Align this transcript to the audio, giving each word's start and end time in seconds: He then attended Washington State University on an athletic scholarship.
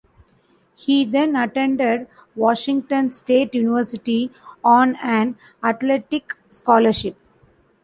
He 0.73 1.05
then 1.05 1.35
attended 1.35 2.07
Washington 2.35 3.11
State 3.11 3.53
University 3.53 4.31
on 4.63 4.95
an 4.95 5.37
athletic 5.63 6.33
scholarship. 6.49 7.15